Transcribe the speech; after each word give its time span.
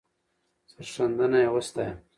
سرښندنه 0.71 1.39
یې 1.43 1.49
وستایه. 1.53 1.93